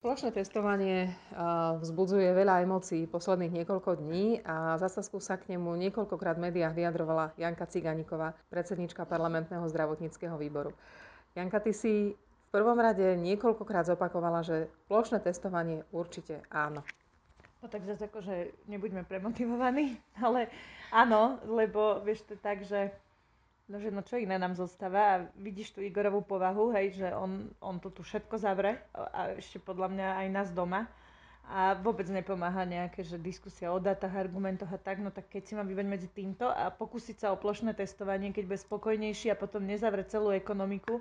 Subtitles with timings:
[0.00, 1.12] Plošné testovanie
[1.76, 6.72] vzbudzuje veľa emócií posledných niekoľko dní a za Sasku sa k nemu niekoľkokrát v médiách
[6.72, 10.72] vyjadrovala Janka Ciganíková, predsednička parlamentného zdravotníckého výboru.
[11.36, 16.80] Janka, ty si v prvom rade niekoľkokrát zopakovala, že plošné testovanie určite áno.
[17.60, 20.48] No tak zase akože nebuďme premotivovaní, ale
[20.96, 22.88] áno, lebo vieš to tak, že
[23.70, 24.98] No, že no čo iné nám zostáva?
[24.98, 29.62] A vidíš tú Igorovú povahu, hej, že on, on to tu všetko zavre a ešte
[29.62, 30.90] podľa mňa aj nás doma.
[31.46, 35.52] A vôbec nepomáha nejaké, že diskusia o datách, argumentoch a tak, no tak keď si
[35.54, 39.62] mám vybrať medzi týmto a pokúsiť sa o plošné testovanie, keď bude spokojnejší a potom
[39.62, 40.98] nezavre celú ekonomiku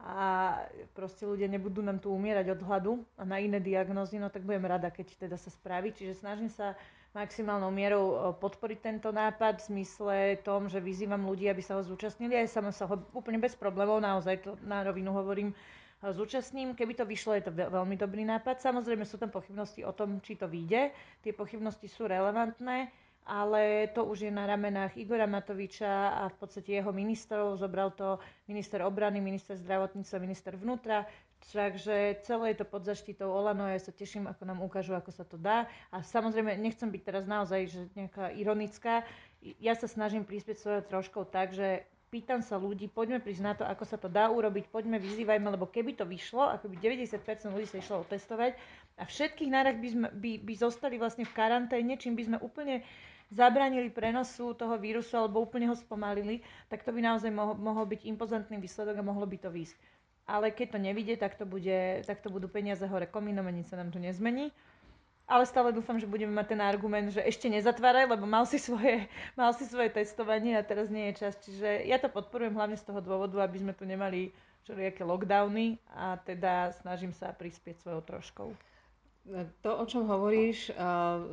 [0.00, 0.56] a
[0.96, 4.64] proste ľudia nebudú nám tu umierať od hladu a na iné diagnózy, no tak budem
[4.64, 5.92] rada, keď teda sa spraví.
[5.92, 6.72] Čiže snažím sa
[7.12, 11.82] maximálnou mierou e, podporiť tento nápad v zmysle tom, že vyzývam ľudí, aby sa ho
[11.82, 12.38] zúčastnili.
[12.38, 15.54] Aj sama sa ho úplne bez problémov, naozaj to na rovinu hovorím, e,
[16.14, 16.72] zúčastním.
[16.72, 18.62] Keby to vyšlo, je to veľmi dobrý nápad.
[18.62, 20.94] Samozrejme sú tam pochybnosti o tom, či to vyjde.
[21.20, 22.88] Tie pochybnosti sú relevantné,
[23.26, 27.60] ale to už je na ramenách Igora Matoviča a v podstate jeho ministrov.
[27.60, 28.18] Zobral to
[28.48, 31.06] minister obrany, minister zdravotníctva, minister vnútra.
[31.52, 35.08] Takže celé je to pod zaštitou Olano a ja sa teším, ako nám ukážu, ako
[35.08, 35.64] sa to dá.
[35.88, 39.08] A samozrejme, nechcem byť teraz naozaj že nejaká ironická.
[39.56, 43.62] Ja sa snažím prispieť svojou troškou tak, že pýtam sa ľudí, poďme prísť na to,
[43.62, 47.70] ako sa to dá urobiť, poďme vyzývajme, lebo keby to vyšlo, ako by 90% ľudí
[47.70, 48.58] sa išlo otestovať
[49.00, 52.84] a všetkých nárach by, sme, by, by zostali vlastne v karanténe, čím by sme úplne
[53.32, 58.04] zabránili prenosu toho vírusu alebo úplne ho spomalili, tak to by naozaj mohol, mohol byť
[58.04, 59.78] impozantný výsledok a mohlo by to výsť
[60.30, 63.74] ale keď to nevidie, tak to, bude, tak to budú peniaze hore komínom a nič
[63.74, 64.54] sa nám tu nezmení.
[65.30, 69.10] Ale stále dúfam, že budeme mať ten argument, že ešte nezatváraj, lebo mal si, svoje,
[69.40, 71.34] mal si svoje testovanie a teraz nie je čas.
[71.42, 74.30] Čiže ja to podporujem hlavne z toho dôvodu, aby sme tu nemali
[74.66, 78.48] všelijaké lockdowny a teda snažím sa prispieť svojou troškou.
[79.62, 80.72] To, o čom hovoríš,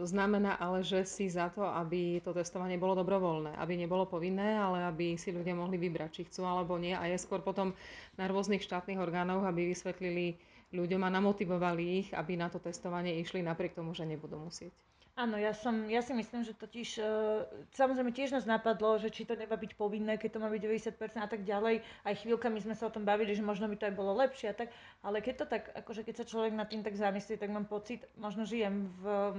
[0.03, 4.85] znamená ale, že si za to, aby to testovanie bolo dobrovoľné, aby nebolo povinné, ale
[4.85, 6.93] aby si ľudia mohli vybrať, či chcú alebo nie.
[6.93, 7.73] A je skôr potom
[8.13, 10.37] na rôznych štátnych orgánoch, aby vysvetlili
[10.75, 14.75] ľuďom a namotivovali ich, aby na to testovanie išli napriek tomu, že nebudú musieť.
[15.17, 17.09] Áno, ja, som, ja si myslím, že totiž, e,
[17.73, 21.17] samozrejme tiež nás napadlo, že či to nemá byť povinné, keď to má byť 90%
[21.17, 21.81] a tak ďalej.
[22.05, 24.57] Aj chvíľkami sme sa o tom bavili, že možno by to aj bolo lepšie a
[24.61, 24.69] tak.
[25.01, 28.05] Ale keď to tak, akože keď sa človek nad tým tak zamyslí, tak mám pocit,
[28.13, 29.33] možno žijem v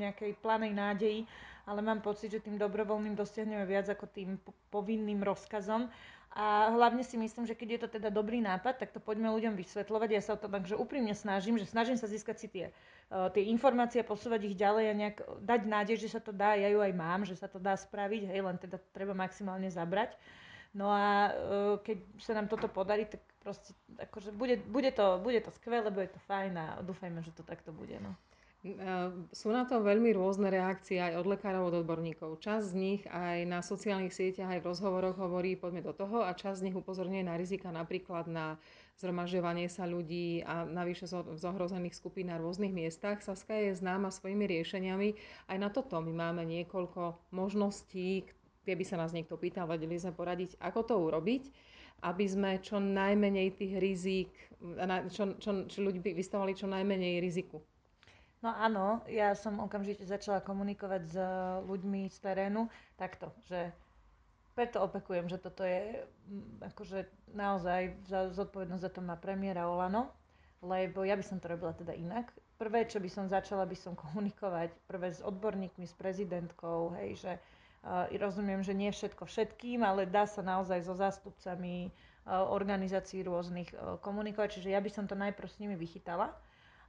[0.00, 1.28] nejakej planej nádeji,
[1.68, 4.40] ale mám pocit, že tým dobrovoľným dosiahneme viac ako tým
[4.72, 5.92] povinným rozkazom.
[6.34, 9.54] A hlavne si myslím, že keď je to teda dobrý nápad, tak to poďme ľuďom
[9.54, 10.08] vysvetľovať.
[10.10, 12.66] Ja sa o to takže úprimne snažím, že snažím sa získať si tie,
[13.14, 16.58] uh, tie informácie posúvať ich ďalej a nejak dať nádej, že sa to dá.
[16.58, 20.18] Ja ju aj mám, že sa to dá spraviť, hej, len teda treba maximálne zabrať.
[20.74, 25.38] No a uh, keď sa nám toto podarí, tak proste akože bude, bude, to, bude
[25.38, 27.94] to skvelé, bude to fajn a dúfajme, že to takto bude.
[28.02, 28.10] No.
[29.36, 32.40] Sú na to veľmi rôzne reakcie aj od lekárov, od odborníkov.
[32.40, 36.32] Časť z nich aj na sociálnych sieťach, aj v rozhovoroch hovorí, poďme do toho a
[36.32, 38.56] časť z nich upozorňuje na rizika napríklad na
[38.96, 43.20] zhromažďovanie sa ľudí a navyše v zohrozených skupín na rôznych miestach.
[43.20, 45.08] Saska je známa svojimi riešeniami.
[45.52, 48.24] Aj na toto my máme niekoľko možností,
[48.64, 51.52] keby sa nás niekto pýtal, vedeli sme poradiť, ako to urobiť,
[52.00, 54.32] aby sme čo najmenej tých rizik,
[55.12, 57.60] čo, čo, čo ľudí vystavali čo najmenej riziku.
[58.44, 61.16] No áno, ja som okamžite začala komunikovať s
[61.64, 62.68] ľuďmi z terénu
[63.00, 63.72] takto, že
[64.52, 70.12] preto opekujem, že toto je mm, akože naozaj za, zodpovednosť za to má premiéra Olano,
[70.60, 72.28] lebo ja by som to robila teda inak.
[72.60, 77.32] Prvé, čo by som začala, by som komunikovať prvé s odborníkmi, s prezidentkou, hej, že
[77.40, 81.88] uh, rozumiem, že nie všetko všetkým, ale dá sa naozaj so zástupcami
[82.28, 86.36] uh, organizácií rôznych uh, komunikovať, čiže ja by som to najprv s nimi vychytala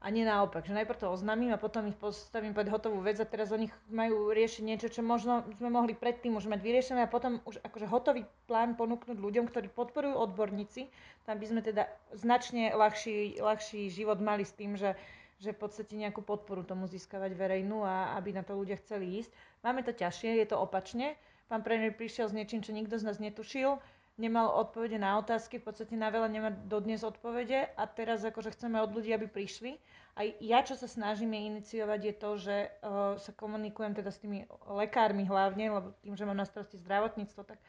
[0.05, 3.25] a nie naopak, že najprv to oznámim a potom ich postavím pred hotovú vec a
[3.25, 7.41] teraz oni majú riešiť niečo, čo možno sme mohli predtým už mať vyriešené a potom
[7.49, 10.93] už akože hotový plán ponúknuť ľuďom, ktorí podporujú odborníci,
[11.25, 14.93] tam by sme teda značne ľahší, ľahší život mali s tým, že,
[15.41, 19.33] že v podstate nejakú podporu tomu získavať verejnú a aby na to ľudia chceli ísť.
[19.65, 21.17] Máme to ťažšie, je to opačne.
[21.49, 23.81] Pán premiér prišiel s niečím, čo nikto z nás netušil
[24.15, 28.79] nemal odpovede na otázky, v podstate na veľa nemá dodnes odpovede a teraz akože chceme
[28.79, 29.75] od ľudí, aby prišli.
[30.15, 34.23] A ja, čo sa snažím je iniciovať, je to, že uh, sa komunikujem teda s
[34.23, 37.59] tými lekármi hlavne, lebo tým, že mám na starosti zdravotníctvo, tak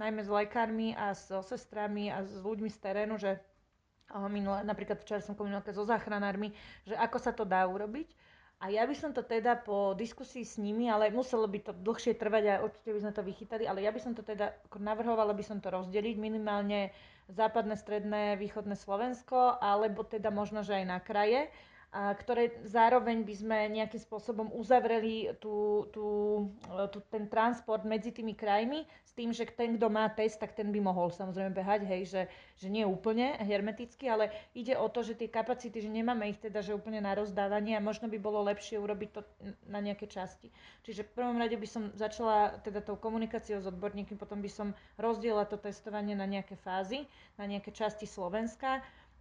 [0.00, 5.04] najmä s lekármi a so sestrami a s ľuďmi z terénu, že uh, minule, napríklad
[5.04, 6.56] včera som komunikovala so záchranármi,
[6.88, 8.08] že ako sa to dá urobiť.
[8.60, 12.12] A ja by som to teda po diskusii s nimi, ale muselo by to dlhšie
[12.12, 15.40] trvať a určite by sme to vychytali, ale ja by som to teda navrhovala by
[15.40, 16.92] som to rozdeliť minimálne
[17.32, 21.48] západné, stredné, východné Slovensko, alebo teda možno, že aj na kraje
[21.90, 26.06] a ktoré zároveň by sme nejakým spôsobom uzavreli tú, tú,
[26.70, 30.54] e, tú, ten transport medzi tými krajmi s tým, že ten, kto má test, tak
[30.54, 32.22] ten by mohol samozrejme behať, hej, že,
[32.62, 36.62] že nie úplne hermeticky, ale ide o to, že tie kapacity, že nemáme ich teda,
[36.62, 39.26] že úplne na rozdávanie a možno by bolo lepšie urobiť to
[39.66, 40.46] na nejaké časti.
[40.86, 44.78] Čiže v prvom rade by som začala teda tou komunikáciou s odborníkmi, potom by som
[44.94, 47.02] rozdiela to testovanie na nejaké fázy,
[47.34, 48.78] na nejaké časti Slovenska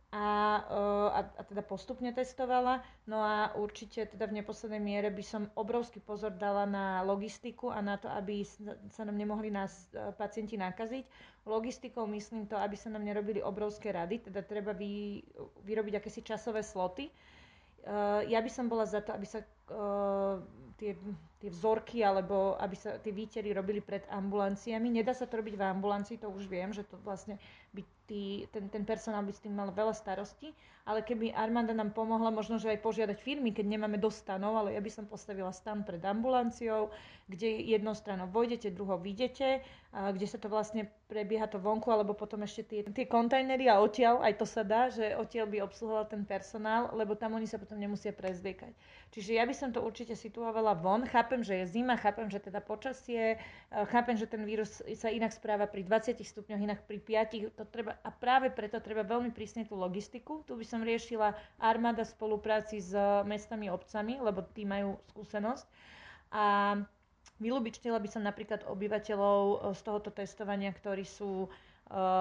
[0.09, 0.25] a,
[0.65, 2.81] eh, a, a teda postupne testovala.
[3.05, 7.77] No a určite teda v neposlednej miere by som obrovský pozor dala na logistiku a
[7.77, 8.41] na to, aby
[8.89, 11.05] sa nám nemohli nás eh, pacienti nakaziť.
[11.45, 15.21] Logistikou myslím to, aby sa nám nerobili obrovské rady, teda treba vy,
[15.61, 17.05] vyrobiť akési časové sloty.
[17.05, 19.45] Eh, ja by som bola za to, aby sa
[20.81, 20.97] tie,
[21.39, 24.91] tie vzorky alebo aby sa tie výtery robili pred ambulanciami.
[24.91, 27.39] Nedá sa to robiť v ambulancii, to už viem, že to vlastne
[27.71, 30.49] by tí, ten, ten personál by s tým mal veľa starostí,
[30.89, 34.73] ale keby armáda nám pomohla, možno, že aj požiadať firmy, keď nemáme dosť stanov, ale
[34.73, 36.89] ja by som postavila stan pred ambulanciou,
[37.29, 39.61] kde jednou stranou vojdete, druhou vidíte,
[39.93, 43.77] a kde sa to vlastne prebieha to vonku, alebo potom ešte tie, tie kontajnery a
[43.77, 47.61] odtiaľ, aj to sa dá, že odtiaľ by obsluhoval ten personál, lebo tam oni sa
[47.61, 48.73] potom nemusia prezliekať.
[49.13, 51.05] Čiže ja by som to určite situovala von.
[51.05, 53.37] Chápem, že je zima, chápem, že teda počasie,
[53.69, 57.53] chápem, že ten vírus sa inak správa pri 20 stupňoch, inak pri 5.
[57.53, 60.41] To treba, a práve preto treba veľmi prísne tú logistiku.
[60.49, 62.91] Tu by som riešila armáda v spolupráci s
[63.29, 65.65] mestami, obcami, lebo tí majú skúsenosť.
[66.33, 66.75] A
[67.37, 71.47] vylúbičnila by som napríklad obyvateľov z tohoto testovania, ktorí sú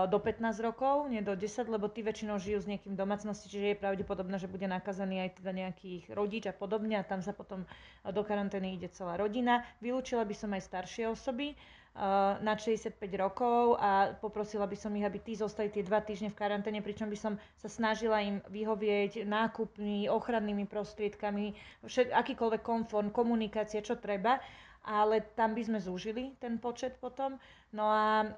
[0.08, 3.76] do 15 rokov, nie do 10, lebo tí väčšinou žijú s niekým v domácnosti, čiže
[3.76, 7.68] je pravdepodobné, že bude nakazaný aj teda nejakých rodič a podobne a tam sa potom
[8.00, 9.68] do karantény ide celá rodina.
[9.84, 15.04] Vylúčila by som aj staršie osoby uh, nad 65 rokov a poprosila by som ich,
[15.04, 19.28] aby tí zostali tie dva týždne v karanténe, pričom by som sa snažila im vyhovieť
[19.28, 21.52] nákupmi, ochrannými prostriedkami,
[21.84, 24.40] všet, akýkoľvek komfort, komunikácie, čo treba
[24.88, 27.36] ale tam by sme zúžili ten počet potom.
[27.76, 28.28] No a e,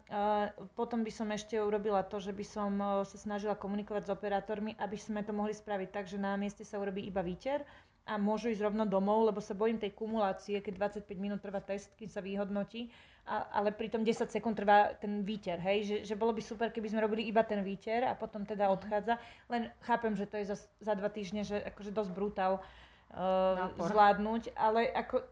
[0.75, 4.75] potom by som ešte urobila to, že by som e, sa snažila komunikovať s operátormi,
[4.83, 7.63] aby sme to mohli spraviť tak, že na mieste sa urobí iba výter
[8.11, 11.95] a môžu ísť rovno domov, lebo sa bojím tej kumulácie, keď 25 minút trvá test,
[11.95, 12.91] kým sa vyhodnotí,
[13.31, 16.91] a, ale pritom 10 sekúnd trvá ten výter, hej, že, že bolo by super, keby
[16.91, 20.59] sme robili iba ten výter a potom teda odchádza, len chápem, že to je za,
[20.83, 25.23] za dva týždne, že akože dosť brutál uh, zvládnuť, ale ako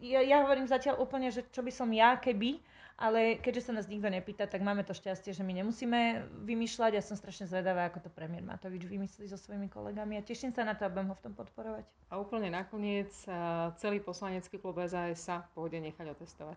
[0.00, 2.60] ja, ja hovorím zatiaľ úplne, že čo by som ja, keby,
[2.96, 6.96] ale keďže sa nás nikto nepýta, tak máme to šťastie, že my nemusíme vymýšľať.
[6.96, 10.64] Ja som strašne zvedavá, ako to premiér Matovič vymyslí so svojimi kolegami a teším sa
[10.64, 11.84] na to a budem ho v tom podporovať.
[12.08, 13.12] A úplne nakoniec
[13.76, 16.56] celý poslanecký klub SAS sa pôjde nechať otestovať.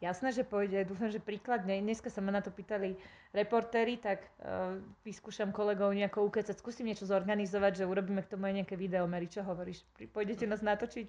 [0.00, 0.88] Jasné, že pôjde.
[0.88, 1.76] Dúfam, že príkladne.
[1.84, 2.96] Dneska sa ma na to pýtali
[3.36, 6.56] reportéri, tak uh, vyskúšam kolegov nejako ukecať.
[6.56, 9.04] Skúsim niečo zorganizovať, že urobíme k tomu aj nejaké video.
[9.04, 9.84] Mary, čo hovoríš?
[10.16, 11.04] Pôjdete nás natočiť?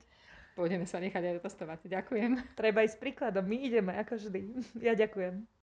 [0.56, 1.80] Pôjdeme sa nechať aj testovať.
[1.88, 2.32] Ďakujem.
[2.60, 3.44] Treba ísť príkladom.
[3.48, 4.42] My ideme, ako vždy.
[4.84, 5.48] Ja ďakujem.